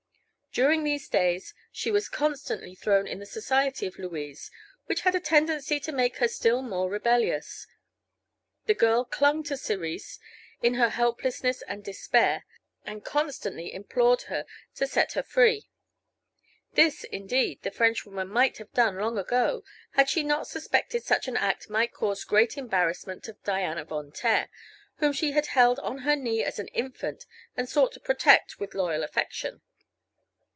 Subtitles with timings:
[0.53, 4.51] During these days she was constantly thrown in the society of Louise,
[4.85, 7.67] which had a tendency to make her still more rebellious.
[8.65, 10.19] The girl clung to Cerise
[10.61, 12.43] in her helplessness and despair,
[12.83, 14.45] and constantly implored her
[14.75, 15.69] to set her free.
[16.73, 21.37] This, indeed, the Frenchwoman might have done long ago had she not suspected such an
[21.37, 24.49] act might cause great embarrassment to Diana Von Taer,
[24.97, 27.25] whom she had held on her knee as an infant
[27.55, 29.61] and sought to protect with loyal affection.